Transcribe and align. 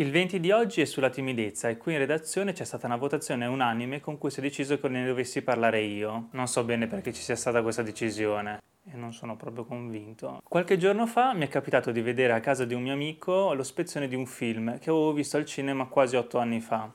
Il 0.00 0.10
20 0.10 0.40
di 0.40 0.50
oggi 0.50 0.80
è 0.80 0.86
sulla 0.86 1.10
timidezza 1.10 1.68
e 1.68 1.76
qui 1.76 1.92
in 1.92 1.98
redazione 1.98 2.54
c'è 2.54 2.64
stata 2.64 2.86
una 2.86 2.96
votazione 2.96 3.44
unanime 3.44 4.00
con 4.00 4.16
cui 4.16 4.30
si 4.30 4.38
è 4.38 4.42
deciso 4.42 4.80
che 4.80 4.88
ne 4.88 5.04
dovessi 5.04 5.42
parlare 5.42 5.82
io. 5.82 6.28
Non 6.30 6.46
so 6.46 6.64
bene 6.64 6.86
perché 6.86 7.12
ci 7.12 7.20
sia 7.20 7.36
stata 7.36 7.60
questa 7.60 7.82
decisione 7.82 8.62
e 8.90 8.96
non 8.96 9.12
sono 9.12 9.36
proprio 9.36 9.66
convinto. 9.66 10.40
Qualche 10.42 10.78
giorno 10.78 11.06
fa 11.06 11.34
mi 11.34 11.44
è 11.44 11.48
capitato 11.48 11.90
di 11.90 12.00
vedere 12.00 12.32
a 12.32 12.40
casa 12.40 12.64
di 12.64 12.72
un 12.72 12.80
mio 12.80 12.94
amico 12.94 13.52
lo 13.52 13.62
spezzone 13.62 14.08
di 14.08 14.14
un 14.14 14.24
film 14.24 14.78
che 14.78 14.88
avevo 14.88 15.12
visto 15.12 15.36
al 15.36 15.44
cinema 15.44 15.84
quasi 15.84 16.16
otto 16.16 16.38
anni 16.38 16.62
fa. 16.62 16.90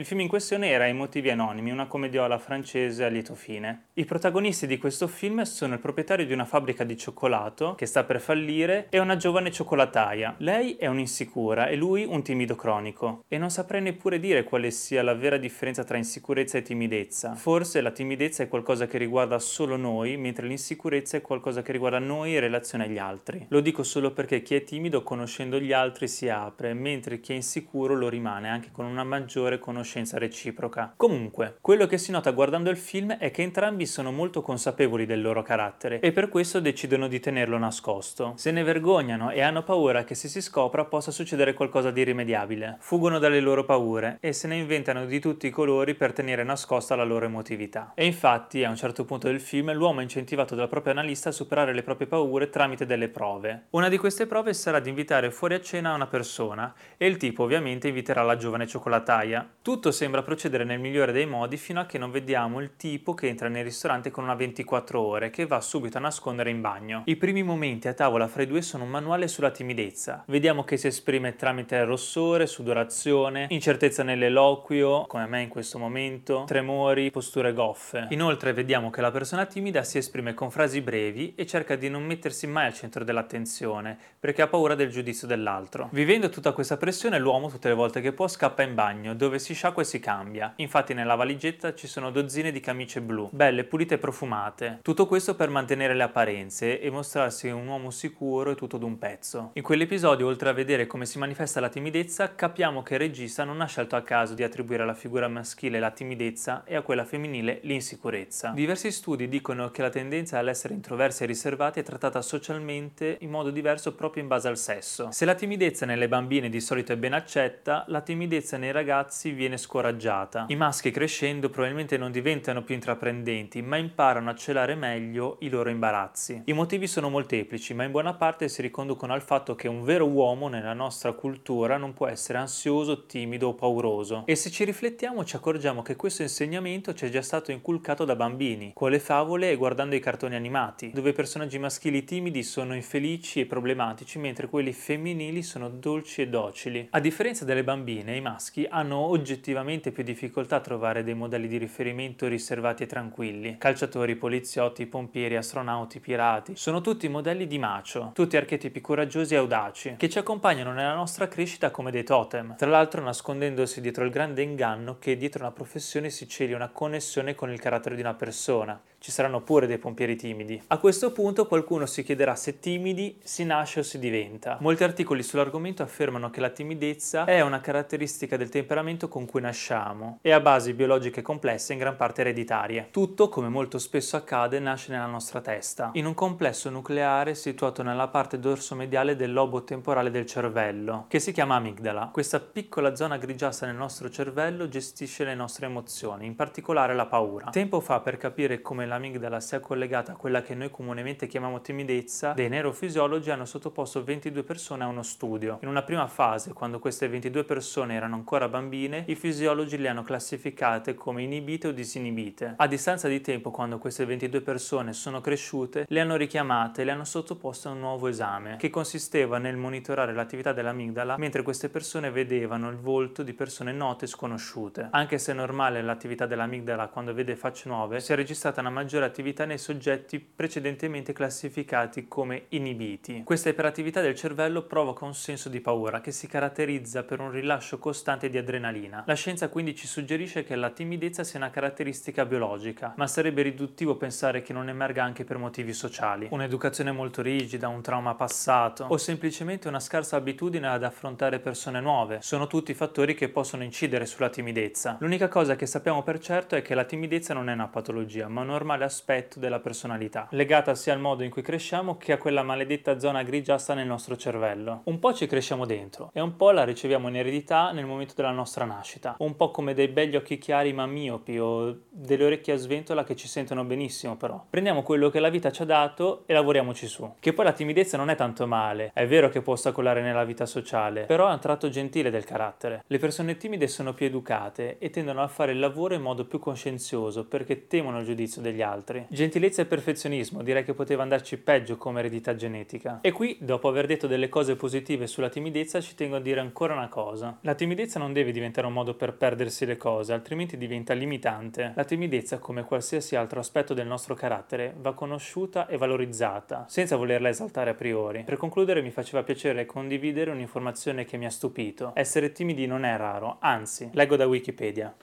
Il 0.00 0.06
film 0.06 0.20
in 0.20 0.28
questione 0.28 0.70
era 0.70 0.86
I 0.86 0.94
motivi 0.94 1.28
anonimi, 1.28 1.70
una 1.70 1.86
commediola 1.86 2.38
francese 2.38 3.04
a 3.04 3.08
lieto 3.08 3.34
fine. 3.34 3.88
I 3.92 4.06
protagonisti 4.06 4.66
di 4.66 4.78
questo 4.78 5.06
film 5.06 5.42
sono 5.42 5.74
il 5.74 5.78
proprietario 5.78 6.24
di 6.24 6.32
una 6.32 6.46
fabbrica 6.46 6.84
di 6.84 6.96
cioccolato 6.96 7.74
che 7.74 7.84
sta 7.84 8.02
per 8.04 8.18
fallire 8.18 8.86
e 8.88 8.98
una 8.98 9.18
giovane 9.18 9.50
cioccolataia. 9.50 10.36
Lei 10.38 10.76
è 10.76 10.86
un'insicura 10.86 11.66
e 11.66 11.76
lui 11.76 12.06
un 12.06 12.22
timido 12.22 12.56
cronico. 12.56 13.24
E 13.28 13.36
non 13.36 13.50
saprei 13.50 13.82
neppure 13.82 14.18
dire 14.18 14.42
quale 14.42 14.70
sia 14.70 15.02
la 15.02 15.12
vera 15.12 15.36
differenza 15.36 15.84
tra 15.84 15.98
insicurezza 15.98 16.56
e 16.56 16.62
timidezza. 16.62 17.34
Forse 17.34 17.82
la 17.82 17.90
timidezza 17.90 18.42
è 18.42 18.48
qualcosa 18.48 18.86
che 18.86 18.96
riguarda 18.96 19.38
solo 19.38 19.76
noi, 19.76 20.16
mentre 20.16 20.46
l'insicurezza 20.46 21.18
è 21.18 21.20
qualcosa 21.20 21.60
che 21.60 21.72
riguarda 21.72 21.98
noi 21.98 22.32
in 22.32 22.40
relazione 22.40 22.84
agli 22.84 22.96
altri. 22.96 23.44
Lo 23.50 23.60
dico 23.60 23.82
solo 23.82 24.12
perché 24.12 24.40
chi 24.40 24.54
è 24.54 24.64
timido 24.64 25.02
conoscendo 25.02 25.60
gli 25.60 25.74
altri 25.74 26.08
si 26.08 26.30
apre, 26.30 26.72
mentre 26.72 27.20
chi 27.20 27.32
è 27.32 27.34
insicuro 27.34 27.94
lo 27.94 28.08
rimane 28.08 28.48
anche 28.48 28.70
con 28.72 28.86
una 28.86 29.04
maggiore 29.04 29.58
conoscenza 29.58 29.88
conoscenza 29.90 30.18
reciproca. 30.18 30.92
Comunque, 30.96 31.56
quello 31.60 31.86
che 31.86 31.98
si 31.98 32.12
nota 32.12 32.30
guardando 32.30 32.70
il 32.70 32.76
film 32.76 33.16
è 33.16 33.30
che 33.32 33.42
entrambi 33.42 33.86
sono 33.86 34.12
molto 34.12 34.40
consapevoli 34.40 35.04
del 35.04 35.20
loro 35.20 35.42
carattere 35.42 35.98
e 35.98 36.12
per 36.12 36.28
questo 36.28 36.60
decidono 36.60 37.08
di 37.08 37.18
tenerlo 37.18 37.58
nascosto. 37.58 38.34
Se 38.36 38.52
ne 38.52 38.62
vergognano 38.62 39.30
e 39.30 39.40
hanno 39.40 39.64
paura 39.64 40.04
che 40.04 40.14
se 40.14 40.28
si 40.28 40.40
scopra 40.40 40.84
possa 40.84 41.10
succedere 41.10 41.54
qualcosa 41.54 41.90
di 41.90 42.02
irrimediabile. 42.02 42.76
Fuggono 42.78 43.18
dalle 43.18 43.40
loro 43.40 43.64
paure 43.64 44.18
e 44.20 44.32
se 44.32 44.46
ne 44.46 44.56
inventano 44.56 45.06
di 45.06 45.18
tutti 45.18 45.48
i 45.48 45.50
colori 45.50 45.94
per 45.94 46.12
tenere 46.12 46.44
nascosta 46.44 46.94
la 46.94 47.04
loro 47.04 47.24
emotività. 47.24 47.92
E 47.94 48.06
infatti, 48.06 48.62
a 48.62 48.70
un 48.70 48.76
certo 48.76 49.04
punto 49.04 49.26
del 49.26 49.40
film, 49.40 49.72
l'uomo 49.72 50.00
è 50.00 50.02
incentivato 50.04 50.54
dal 50.54 50.68
proprio 50.68 50.92
analista 50.92 51.30
a 51.30 51.32
superare 51.32 51.74
le 51.74 51.82
proprie 51.82 52.06
paure 52.06 52.48
tramite 52.48 52.86
delle 52.86 53.08
prove. 53.08 53.66
Una 53.70 53.88
di 53.88 53.98
queste 53.98 54.26
prove 54.26 54.54
sarà 54.54 54.78
di 54.78 54.88
invitare 54.88 55.30
fuori 55.32 55.54
a 55.54 55.60
cena 55.60 55.94
una 55.94 56.06
persona 56.06 56.72
e 56.96 57.06
il 57.06 57.16
tipo 57.16 57.42
ovviamente 57.42 57.88
inviterà 57.88 58.22
la 58.22 58.36
giovane 58.36 58.66
cioccolataia. 58.66 59.48
Tutto 59.80 59.96
sembra 59.96 60.22
procedere 60.22 60.64
nel 60.64 60.78
migliore 60.78 61.10
dei 61.10 61.24
modi 61.24 61.56
fino 61.56 61.80
a 61.80 61.86
che 61.86 61.96
non 61.96 62.10
vediamo 62.10 62.60
il 62.60 62.76
tipo 62.76 63.14
che 63.14 63.28
entra 63.28 63.48
nel 63.48 63.64
ristorante 63.64 64.10
con 64.10 64.24
una 64.24 64.34
24 64.34 65.00
ore 65.00 65.30
che 65.30 65.46
va 65.46 65.58
subito 65.62 65.96
a 65.96 66.02
nascondere 66.02 66.50
in 66.50 66.60
bagno. 66.60 67.04
I 67.06 67.16
primi 67.16 67.42
momenti 67.42 67.88
a 67.88 67.94
tavola 67.94 68.28
fra 68.28 68.42
i 68.42 68.46
due 68.46 68.60
sono 68.60 68.84
un 68.84 68.90
manuale 68.90 69.26
sulla 69.26 69.50
timidezza. 69.50 70.22
Vediamo 70.26 70.64
che 70.64 70.76
si 70.76 70.88
esprime 70.88 71.34
tramite 71.34 71.82
rossore, 71.84 72.46
sudorazione, 72.46 73.46
incertezza 73.48 74.02
nell'eloquio, 74.02 75.06
come 75.06 75.24
me 75.24 75.40
in 75.40 75.48
questo 75.48 75.78
momento, 75.78 76.44
tremori, 76.46 77.10
posture 77.10 77.54
goffe. 77.54 78.08
Inoltre 78.10 78.52
vediamo 78.52 78.90
che 78.90 79.00
la 79.00 79.10
persona 79.10 79.46
timida 79.46 79.82
si 79.82 79.96
esprime 79.96 80.34
con 80.34 80.50
frasi 80.50 80.82
brevi 80.82 81.32
e 81.36 81.46
cerca 81.46 81.76
di 81.76 81.88
non 81.88 82.04
mettersi 82.04 82.46
mai 82.46 82.66
al 82.66 82.74
centro 82.74 83.02
dell'attenzione 83.02 83.96
perché 84.20 84.42
ha 84.42 84.46
paura 84.46 84.74
del 84.74 84.90
giudizio 84.90 85.26
dell'altro. 85.26 85.88
Vivendo 85.92 86.28
tutta 86.28 86.52
questa 86.52 86.76
pressione 86.76 87.18
l'uomo 87.18 87.48
tutte 87.48 87.68
le 87.68 87.74
volte 87.74 88.02
che 88.02 88.12
può 88.12 88.28
scappa 88.28 88.62
in 88.62 88.74
bagno 88.74 89.14
dove 89.14 89.38
si 89.38 89.54
sciacqua 89.60 89.82
e 89.82 89.84
si 89.84 90.00
cambia. 90.00 90.54
Infatti 90.56 90.94
nella 90.94 91.16
valigetta 91.16 91.74
ci 91.74 91.86
sono 91.86 92.10
dozzine 92.10 92.50
di 92.50 92.60
camicie 92.60 93.02
blu, 93.02 93.28
belle, 93.30 93.64
pulite 93.64 93.96
e 93.96 93.98
profumate. 93.98 94.78
Tutto 94.80 95.06
questo 95.06 95.34
per 95.34 95.50
mantenere 95.50 95.92
le 95.94 96.02
apparenze 96.02 96.80
e 96.80 96.90
mostrarsi 96.90 97.48
un 97.48 97.66
uomo 97.66 97.90
sicuro 97.90 98.52
e 98.52 98.54
tutto 98.54 98.78
d'un 98.78 98.96
pezzo. 98.96 99.50
In 99.54 99.62
quell'episodio, 99.62 100.26
oltre 100.26 100.48
a 100.48 100.52
vedere 100.52 100.86
come 100.86 101.04
si 101.04 101.18
manifesta 101.18 101.60
la 101.60 101.68
timidezza, 101.68 102.34
capiamo 102.34 102.82
che 102.82 102.94
il 102.94 103.00
regista 103.00 103.44
non 103.44 103.60
ha 103.60 103.66
scelto 103.66 103.96
a 103.96 104.02
caso 104.02 104.32
di 104.32 104.42
attribuire 104.42 104.82
alla 104.82 104.94
figura 104.94 105.28
maschile 105.28 105.78
la 105.78 105.90
timidezza 105.90 106.64
e 106.64 106.74
a 106.74 106.80
quella 106.80 107.04
femminile 107.04 107.60
l'insicurezza. 107.64 108.52
Diversi 108.54 108.90
studi 108.90 109.28
dicono 109.28 109.70
che 109.70 109.82
la 109.82 109.90
tendenza 109.90 110.38
all'essere 110.38 110.72
introversi 110.72 111.24
e 111.24 111.26
riservati 111.26 111.80
è 111.80 111.82
trattata 111.82 112.22
socialmente 112.22 113.18
in 113.20 113.28
modo 113.28 113.50
diverso 113.50 113.94
proprio 113.94 114.22
in 114.22 114.28
base 114.30 114.48
al 114.48 114.56
sesso. 114.56 115.10
Se 115.10 115.26
la 115.26 115.34
timidezza 115.34 115.84
nelle 115.84 116.08
bambine 116.08 116.48
di 116.48 116.60
solito 116.62 116.92
è 116.92 116.96
ben 116.96 117.12
accetta, 117.12 117.84
la 117.88 118.00
timidezza 118.00 118.56
nei 118.56 118.72
ragazzi 118.72 119.32
viene 119.32 119.48
scoraggiata. 119.56 120.46
I 120.48 120.56
maschi 120.56 120.90
crescendo 120.90 121.50
probabilmente 121.50 121.96
non 121.96 122.10
diventano 122.10 122.62
più 122.62 122.74
intraprendenti, 122.74 123.62
ma 123.62 123.76
imparano 123.76 124.30
a 124.30 124.34
celare 124.34 124.74
meglio 124.74 125.36
i 125.40 125.48
loro 125.48 125.70
imbarazzi. 125.70 126.42
I 126.44 126.52
motivi 126.52 126.86
sono 126.86 127.08
molteplici, 127.08 127.74
ma 127.74 127.84
in 127.84 127.90
buona 127.90 128.14
parte 128.14 128.48
si 128.48 128.62
riconducono 128.62 129.12
al 129.12 129.22
fatto 129.22 129.54
che 129.54 129.68
un 129.68 129.82
vero 129.82 130.06
uomo 130.06 130.48
nella 130.48 130.72
nostra 130.72 131.12
cultura 131.12 131.76
non 131.76 131.94
può 131.94 132.06
essere 132.06 132.38
ansioso, 132.38 133.06
timido 133.06 133.48
o 133.48 133.54
pauroso. 133.54 134.22
E 134.26 134.36
se 134.36 134.50
ci 134.50 134.64
riflettiamo 134.64 135.24
ci 135.24 135.36
accorgiamo 135.36 135.82
che 135.82 135.96
questo 135.96 136.22
insegnamento 136.22 136.94
ci 136.94 137.06
è 137.06 137.08
già 137.08 137.22
stato 137.22 137.50
inculcato 137.50 138.04
da 138.04 138.16
bambini, 138.16 138.72
con 138.74 138.90
le 138.90 139.00
favole 139.00 139.50
e 139.50 139.56
guardando 139.56 139.94
i 139.94 140.00
cartoni 140.00 140.34
animati, 140.34 140.90
dove 140.92 141.10
i 141.10 141.14
personaggi 141.14 141.58
maschili 141.58 142.04
timidi 142.04 142.42
sono 142.42 142.74
infelici 142.74 143.40
e 143.40 143.46
problematici, 143.46 144.18
mentre 144.18 144.48
quelli 144.48 144.72
femminili 144.72 145.42
sono 145.42 145.68
dolci 145.68 146.22
e 146.22 146.28
docili. 146.28 146.88
A 146.90 147.00
differenza 147.00 147.44
delle 147.44 147.64
bambine, 147.64 148.16
i 148.16 148.20
maschi 148.20 148.66
hanno 148.68 148.96
oggettivamente 148.98 149.38
oggettivamente 149.40 149.90
più 149.90 150.02
difficoltà 150.02 150.56
a 150.56 150.60
trovare 150.60 151.02
dei 151.02 151.14
modelli 151.14 151.48
di 151.48 151.56
riferimento 151.56 152.28
riservati 152.28 152.82
e 152.82 152.86
tranquilli. 152.86 153.56
Calciatori, 153.56 154.14
poliziotti, 154.14 154.84
pompieri, 154.86 155.36
astronauti, 155.36 155.98
pirati, 155.98 156.56
sono 156.56 156.82
tutti 156.82 157.08
modelli 157.08 157.46
di 157.46 157.58
macio, 157.58 158.10
tutti 158.14 158.36
archetipi 158.36 158.82
coraggiosi 158.82 159.32
e 159.32 159.38
audaci, 159.38 159.94
che 159.96 160.10
ci 160.10 160.18
accompagnano 160.18 160.72
nella 160.72 160.94
nostra 160.94 161.26
crescita 161.26 161.70
come 161.70 161.90
dei 161.90 162.04
totem, 162.04 162.56
tra 162.56 162.68
l'altro 162.68 163.02
nascondendosi 163.02 163.80
dietro 163.80 164.04
il 164.04 164.10
grande 164.10 164.42
inganno 164.42 164.98
che 164.98 165.16
dietro 165.16 165.42
una 165.42 165.52
professione 165.52 166.10
si 166.10 166.28
celi 166.28 166.52
una 166.52 166.68
connessione 166.68 167.34
con 167.34 167.50
il 167.50 167.58
carattere 167.58 167.94
di 167.94 168.02
una 168.02 168.14
persona. 168.14 168.78
Ci 169.02 169.12
saranno 169.12 169.40
pure 169.40 169.66
dei 169.66 169.78
pompieri 169.78 170.14
timidi. 170.14 170.62
A 170.66 170.76
questo 170.76 171.10
punto 171.10 171.46
qualcuno 171.46 171.86
si 171.86 172.02
chiederà 172.02 172.34
se 172.34 172.60
timidi 172.60 173.18
si 173.24 173.44
nasce 173.46 173.80
o 173.80 173.82
si 173.82 173.98
diventa. 173.98 174.58
Molti 174.60 174.84
articoli 174.84 175.22
sull'argomento 175.22 175.82
affermano 175.82 176.28
che 176.28 176.40
la 176.40 176.50
timidezza 176.50 177.24
è 177.24 177.40
una 177.40 177.62
caratteristica 177.62 178.36
del 178.36 178.50
temperamento 178.50 179.08
con 179.08 179.24
cui 179.24 179.40
nasciamo 179.40 180.18
e 180.20 180.32
ha 180.32 180.40
basi 180.40 180.74
biologiche 180.74 181.22
complesse 181.22 181.72
in 181.72 181.78
gran 181.78 181.96
parte 181.96 182.20
ereditarie. 182.20 182.88
Tutto, 182.90 183.30
come 183.30 183.48
molto 183.48 183.78
spesso 183.78 184.16
accade, 184.16 184.58
nasce 184.58 184.92
nella 184.92 185.06
nostra 185.06 185.40
testa, 185.40 185.92
in 185.94 186.04
un 186.04 186.12
complesso 186.12 186.68
nucleare 186.68 187.34
situato 187.34 187.82
nella 187.82 188.08
parte 188.08 188.38
dorsomediale 188.38 189.16
del 189.16 189.32
lobo 189.32 189.64
temporale 189.64 190.10
del 190.10 190.26
cervello, 190.26 191.06
che 191.08 191.20
si 191.20 191.32
chiama 191.32 191.54
amigdala. 191.54 192.10
Questa 192.12 192.38
piccola 192.38 192.94
zona 192.94 193.16
grigiastra 193.16 193.66
nel 193.66 193.76
nostro 193.76 194.10
cervello 194.10 194.68
gestisce 194.68 195.24
le 195.24 195.34
nostre 195.34 195.64
emozioni, 195.64 196.26
in 196.26 196.36
particolare 196.36 196.94
la 196.94 197.06
paura. 197.06 197.48
Tempo 197.48 197.80
fa, 197.80 198.00
per 198.00 198.18
capire 198.18 198.60
come 198.60 198.88
l'amigdala 198.90 199.40
sia 199.40 199.60
collegata 199.60 200.12
a 200.12 200.16
quella 200.16 200.42
che 200.42 200.54
noi 200.54 200.70
comunemente 200.70 201.28
chiamiamo 201.28 201.60
timidezza, 201.60 202.32
dei 202.32 202.48
neurofisiologi 202.48 203.30
hanno 203.30 203.44
sottoposto 203.44 204.02
22 204.02 204.42
persone 204.42 204.84
a 204.84 204.88
uno 204.88 205.02
studio. 205.02 205.58
In 205.62 205.68
una 205.68 205.82
prima 205.82 206.06
fase, 206.08 206.52
quando 206.52 206.80
queste 206.80 207.08
22 207.08 207.44
persone 207.44 207.94
erano 207.94 208.16
ancora 208.16 208.48
bambine, 208.48 209.04
i 209.06 209.14
fisiologi 209.14 209.78
le 209.78 209.88
hanno 209.88 210.02
classificate 210.02 210.94
come 210.94 211.22
inibite 211.22 211.68
o 211.68 211.72
disinibite. 211.72 212.54
A 212.56 212.66
distanza 212.66 213.06
di 213.06 213.20
tempo, 213.20 213.50
quando 213.50 213.78
queste 213.78 214.04
22 214.04 214.40
persone 214.40 214.92
sono 214.92 215.20
cresciute, 215.20 215.86
le 215.88 216.00
hanno 216.00 216.16
richiamate 216.16 216.82
e 216.82 216.84
le 216.84 216.90
hanno 216.90 217.04
sottoposte 217.04 217.68
a 217.68 217.70
un 217.70 217.78
nuovo 217.78 218.08
esame, 218.08 218.56
che 218.56 218.70
consisteva 218.70 219.38
nel 219.38 219.56
monitorare 219.56 220.12
l'attività 220.12 220.52
dell'amigdala 220.52 221.16
mentre 221.16 221.42
queste 221.42 221.68
persone 221.68 222.10
vedevano 222.10 222.68
il 222.68 222.76
volto 222.76 223.22
di 223.22 223.34
persone 223.34 223.72
note 223.72 224.06
e 224.06 224.08
sconosciute. 224.08 224.88
Anche 224.90 225.18
se 225.18 225.30
è 225.30 225.34
normale 225.34 225.80
l'attività 225.80 226.26
dell'amigdala 226.26 226.88
quando 226.88 227.14
vede 227.14 227.36
facce 227.36 227.68
nuove, 227.68 228.00
si 228.00 228.12
è 228.12 228.16
registrata 228.16 228.60
una 228.60 228.70
maggiore 228.80 229.04
attività 229.04 229.44
nei 229.44 229.58
soggetti 229.58 230.18
precedentemente 230.18 231.12
classificati 231.12 232.08
come 232.08 232.46
inibiti. 232.50 233.22
Questa 233.24 233.50
iperattività 233.50 234.00
del 234.00 234.14
cervello 234.14 234.62
provoca 234.62 235.04
un 235.04 235.12
senso 235.14 235.50
di 235.50 235.60
paura 235.60 236.00
che 236.00 236.12
si 236.12 236.26
caratterizza 236.26 237.02
per 237.02 237.20
un 237.20 237.30
rilascio 237.30 237.78
costante 237.78 238.30
di 238.30 238.38
adrenalina. 238.38 239.04
La 239.06 239.14
scienza 239.14 239.50
quindi 239.50 239.74
ci 239.74 239.86
suggerisce 239.86 240.44
che 240.44 240.56
la 240.56 240.70
timidezza 240.70 241.24
sia 241.24 241.38
una 241.38 241.50
caratteristica 241.50 242.24
biologica, 242.24 242.94
ma 242.96 243.06
sarebbe 243.06 243.42
riduttivo 243.42 243.96
pensare 243.96 244.40
che 244.40 244.54
non 244.54 244.70
emerga 244.70 245.04
anche 245.04 245.24
per 245.24 245.36
motivi 245.36 245.74
sociali. 245.74 246.28
Un'educazione 246.30 246.90
molto 246.90 247.20
rigida, 247.20 247.68
un 247.68 247.82
trauma 247.82 248.14
passato 248.14 248.86
o 248.88 248.96
semplicemente 248.96 249.68
una 249.68 249.80
scarsa 249.80 250.16
abitudine 250.16 250.68
ad 250.68 250.84
affrontare 250.84 251.38
persone 251.38 251.80
nuove 251.80 252.20
sono 252.22 252.46
tutti 252.46 252.72
fattori 252.72 253.14
che 253.14 253.28
possono 253.28 253.62
incidere 253.62 254.06
sulla 254.06 254.30
timidezza. 254.30 254.96
L'unica 255.00 255.28
cosa 255.28 255.54
che 255.54 255.66
sappiamo 255.66 256.02
per 256.02 256.18
certo 256.18 256.56
è 256.56 256.62
che 256.62 256.74
la 256.74 256.84
timidezza 256.84 257.34
non 257.34 257.50
è 257.50 257.52
una 257.52 257.68
patologia, 257.68 258.26
ma 258.28 258.40
un 258.40 258.48
ormone 258.48 258.68
normale 258.70 258.84
aspetto 258.84 259.38
della 259.38 259.58
personalità, 259.58 260.28
legata 260.30 260.74
sia 260.74 260.92
al 260.92 261.00
modo 261.00 261.24
in 261.24 261.30
cui 261.30 261.42
cresciamo 261.42 261.96
che 261.96 262.12
a 262.12 262.18
quella 262.18 262.42
maledetta 262.42 262.98
zona 262.98 263.22
grigiastra 263.22 263.74
nel 263.74 263.86
nostro 263.86 264.16
cervello. 264.16 264.82
Un 264.84 264.98
po' 264.98 265.12
ci 265.12 265.26
cresciamo 265.26 265.66
dentro 265.66 266.10
e 266.12 266.20
un 266.20 266.36
po' 266.36 266.52
la 266.52 266.64
riceviamo 266.64 267.08
in 267.08 267.16
eredità 267.16 267.72
nel 267.72 267.86
momento 267.86 268.14
della 268.14 268.30
nostra 268.30 268.64
nascita, 268.64 269.16
un 269.18 269.34
po' 269.34 269.50
come 269.50 269.74
dei 269.74 269.88
begli 269.88 270.16
occhi 270.16 270.38
chiari 270.38 270.72
ma 270.72 270.86
miopi 270.86 271.38
o 271.38 271.78
delle 271.88 272.24
orecchie 272.24 272.54
a 272.54 272.56
sventola 272.56 273.02
che 273.02 273.16
ci 273.16 273.26
sentono 273.26 273.64
benissimo 273.64 274.16
però. 274.16 274.44
Prendiamo 274.48 274.82
quello 274.82 275.10
che 275.10 275.20
la 275.20 275.30
vita 275.30 275.50
ci 275.50 275.62
ha 275.62 275.66
dato 275.66 276.22
e 276.26 276.32
lavoriamoci 276.32 276.86
su. 276.86 277.14
Che 277.18 277.32
poi 277.32 277.44
la 277.44 277.52
timidezza 277.52 277.96
non 277.96 278.10
è 278.10 278.14
tanto 278.14 278.46
male, 278.46 278.90
è 278.94 279.06
vero 279.06 279.28
che 279.28 279.42
può 279.42 279.54
ostacolare 279.54 280.02
nella 280.02 280.24
vita 280.24 280.46
sociale, 280.46 281.04
però 281.04 281.28
è 281.28 281.32
un 281.32 281.40
tratto 281.40 281.68
gentile 281.68 282.10
del 282.10 282.24
carattere. 282.24 282.84
Le 282.86 282.98
persone 282.98 283.36
timide 283.36 283.66
sono 283.66 283.94
più 283.94 284.06
educate 284.06 284.78
e 284.78 284.90
tendono 284.90 285.22
a 285.22 285.28
fare 285.28 285.52
il 285.52 285.58
lavoro 285.58 285.94
in 285.94 286.02
modo 286.02 286.24
più 286.24 286.38
conscienzioso 286.38 287.26
perché 287.26 287.66
temono 287.66 287.98
il 287.98 288.04
giudizio 288.04 288.40
degli 288.40 288.59
altri. 288.62 289.06
Gentilezza 289.08 289.62
e 289.62 289.66
perfezionismo, 289.66 290.42
direi 290.42 290.64
che 290.64 290.74
poteva 290.74 291.02
andarci 291.02 291.38
peggio 291.38 291.76
come 291.76 292.00
eredità 292.00 292.34
genetica. 292.34 292.98
E 293.02 293.12
qui, 293.12 293.38
dopo 293.40 293.68
aver 293.68 293.86
detto 293.86 294.06
delle 294.06 294.28
cose 294.28 294.56
positive 294.56 295.06
sulla 295.06 295.28
timidezza, 295.28 295.80
ci 295.80 295.94
tengo 295.94 296.16
a 296.16 296.20
dire 296.20 296.40
ancora 296.40 296.74
una 296.74 296.88
cosa. 296.88 297.38
La 297.42 297.54
timidezza 297.54 297.98
non 297.98 298.12
deve 298.12 298.32
diventare 298.32 298.66
un 298.66 298.72
modo 298.72 298.94
per 298.94 299.14
perdersi 299.14 299.66
le 299.66 299.76
cose, 299.76 300.12
altrimenti 300.12 300.56
diventa 300.56 300.94
limitante. 300.94 301.72
La 301.74 301.84
timidezza, 301.84 302.38
come 302.38 302.64
qualsiasi 302.64 303.16
altro 303.16 303.40
aspetto 303.40 303.74
del 303.74 303.86
nostro 303.86 304.14
carattere, 304.14 304.74
va 304.78 304.94
conosciuta 304.94 305.66
e 305.66 305.76
valorizzata, 305.76 306.66
senza 306.68 306.96
volerla 306.96 307.28
esaltare 307.28 307.70
a 307.70 307.74
priori. 307.74 308.22
Per 308.24 308.36
concludere 308.36 308.82
mi 308.82 308.90
faceva 308.90 309.22
piacere 309.22 309.66
condividere 309.66 310.30
un'informazione 310.30 311.04
che 311.04 311.16
mi 311.16 311.26
ha 311.26 311.30
stupito. 311.30 311.92
Essere 311.94 312.32
timidi 312.32 312.66
non 312.66 312.84
è 312.84 312.96
raro, 312.96 313.36
anzi, 313.40 313.90
leggo 313.92 314.16
da 314.16 314.26
Wikipedia. 314.26 314.94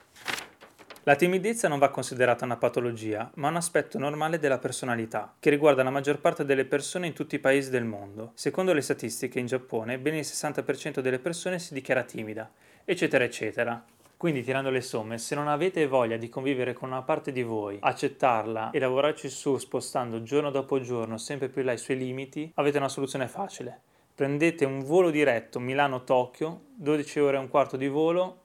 La 1.08 1.16
timidezza 1.16 1.68
non 1.68 1.78
va 1.78 1.88
considerata 1.88 2.44
una 2.44 2.58
patologia, 2.58 3.30
ma 3.36 3.48
un 3.48 3.56
aspetto 3.56 3.98
normale 3.98 4.38
della 4.38 4.58
personalità, 4.58 5.34
che 5.40 5.48
riguarda 5.48 5.82
la 5.82 5.88
maggior 5.88 6.18
parte 6.18 6.44
delle 6.44 6.66
persone 6.66 7.06
in 7.06 7.14
tutti 7.14 7.36
i 7.36 7.38
paesi 7.38 7.70
del 7.70 7.86
mondo. 7.86 8.32
Secondo 8.34 8.74
le 8.74 8.82
statistiche 8.82 9.38
in 9.38 9.46
Giappone, 9.46 9.98
ben 9.98 10.16
il 10.16 10.20
60% 10.20 11.00
delle 11.00 11.18
persone 11.18 11.58
si 11.60 11.72
dichiara 11.72 12.02
timida, 12.02 12.50
eccetera, 12.84 13.24
eccetera. 13.24 13.82
Quindi, 14.18 14.42
tirando 14.42 14.68
le 14.68 14.82
somme, 14.82 15.16
se 15.16 15.34
non 15.34 15.48
avete 15.48 15.86
voglia 15.86 16.18
di 16.18 16.28
convivere 16.28 16.74
con 16.74 16.90
una 16.90 17.00
parte 17.00 17.32
di 17.32 17.42
voi, 17.42 17.78
accettarla 17.80 18.68
e 18.72 18.78
lavorarci 18.78 19.30
su 19.30 19.56
spostando 19.56 20.22
giorno 20.22 20.50
dopo 20.50 20.78
giorno 20.78 21.16
sempre 21.16 21.48
più 21.48 21.62
là 21.62 21.72
i 21.72 21.78
suoi 21.78 21.96
limiti, 21.96 22.52
avete 22.56 22.76
una 22.76 22.90
soluzione 22.90 23.28
facile. 23.28 23.80
Prendete 24.14 24.66
un 24.66 24.84
volo 24.84 25.08
diretto 25.08 25.58
Milano-Tokyo, 25.58 26.64
12 26.74 27.20
ore 27.20 27.36
e 27.38 27.40
un 27.40 27.48
quarto 27.48 27.78
di 27.78 27.88
volo, 27.88 28.42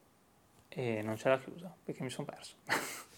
e 0.76 1.02
non 1.02 1.18
ce 1.18 1.30
l'ha 1.30 1.38
chiusa 1.38 1.74
perché 1.84 2.04
mi 2.04 2.10
sono 2.10 2.28
perso. 2.28 2.56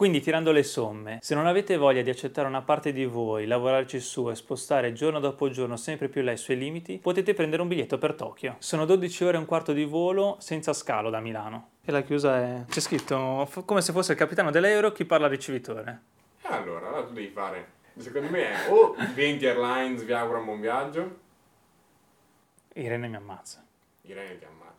Quindi 0.00 0.22
tirando 0.22 0.50
le 0.50 0.62
somme, 0.62 1.18
se 1.20 1.34
non 1.34 1.46
avete 1.46 1.76
voglia 1.76 2.00
di 2.00 2.08
accettare 2.08 2.48
una 2.48 2.62
parte 2.62 2.90
di 2.90 3.04
voi, 3.04 3.46
lavorarci 3.46 4.00
su 4.00 4.30
e 4.30 4.34
spostare 4.34 4.94
giorno 4.94 5.20
dopo 5.20 5.50
giorno 5.50 5.76
sempre 5.76 6.08
più 6.08 6.22
là 6.22 6.32
i 6.32 6.38
suoi 6.38 6.56
limiti, 6.56 6.96
potete 6.96 7.34
prendere 7.34 7.60
un 7.60 7.68
biglietto 7.68 7.98
per 7.98 8.14
Tokyo. 8.14 8.56
Sono 8.60 8.86
12 8.86 9.24
ore 9.24 9.36
e 9.36 9.40
un 9.40 9.44
quarto 9.44 9.74
di 9.74 9.84
volo 9.84 10.36
senza 10.40 10.72
scalo 10.72 11.10
da 11.10 11.20
Milano. 11.20 11.72
E 11.84 11.92
la 11.92 12.00
chiusa 12.00 12.38
è... 12.38 12.64
c'è 12.66 12.80
scritto 12.80 13.46
come 13.66 13.82
se 13.82 13.92
fosse 13.92 14.12
il 14.12 14.18
capitano 14.18 14.50
dell'euro 14.50 14.90
chi 14.90 15.04
parla 15.04 15.28
ricevitore. 15.28 16.00
Allora, 16.44 16.86
allora 16.88 17.04
tu 17.04 17.12
devi 17.12 17.28
fare. 17.28 17.72
Secondo 17.98 18.30
me 18.30 18.52
è 18.52 18.70
o 18.70 18.96
20 19.14 19.46
Airlines 19.46 20.04
vi 20.04 20.12
augura 20.14 20.38
un 20.38 20.46
buon 20.46 20.60
viaggio. 20.60 21.18
Irene 22.72 23.06
mi 23.06 23.16
ammazza. 23.16 23.62
Irene 24.00 24.38
ti 24.38 24.44
ammazza. 24.46 24.69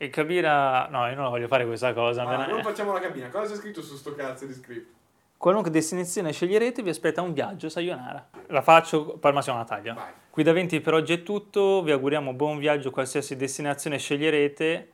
E 0.00 0.10
Kabira... 0.10 0.86
No, 0.88 1.08
io 1.08 1.14
non 1.16 1.24
la 1.24 1.30
voglio 1.30 1.48
fare 1.48 1.66
questa 1.66 1.92
cosa. 1.92 2.24
Ma 2.24 2.36
me 2.36 2.46
ne- 2.46 2.52
non 2.52 2.62
facciamo 2.62 2.92
la 2.92 3.00
cabina. 3.00 3.28
Cosa 3.28 3.52
c'è 3.52 3.58
scritto 3.58 3.82
su 3.82 3.96
sto 3.96 4.14
cazzo 4.14 4.46
di 4.46 4.54
script? 4.54 4.96
Qualunque 5.36 5.70
destinazione 5.70 6.32
sceglierete 6.32 6.82
vi 6.82 6.90
aspetta 6.90 7.20
un 7.20 7.32
viaggio, 7.32 7.68
sayonara. 7.68 8.28
La 8.46 8.62
faccio, 8.62 9.18
poi 9.18 9.30
al 9.30 9.34
massimo 9.34 9.56
una 9.56 9.64
taglia. 9.64 9.94
Vai. 9.94 10.12
Qui 10.30 10.42
da 10.42 10.52
20 10.52 10.80
per 10.80 10.94
oggi 10.94 11.12
è 11.14 11.22
tutto, 11.22 11.82
vi 11.82 11.90
auguriamo 11.90 12.32
buon 12.32 12.58
viaggio 12.58 12.90
qualsiasi 12.90 13.36
destinazione 13.36 13.98
sceglierete, 13.98 14.90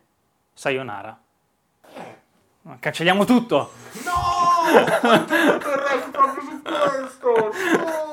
sayonara. 0.52 1.18
Cancelliamo 2.80 3.24
tutto! 3.26 3.70
No! 4.04 5.02
Non 5.02 5.26
tornerò 5.26 6.10
proprio 6.10 6.42
su 6.42 6.62
questo! 6.62 7.78
No! 7.78 8.02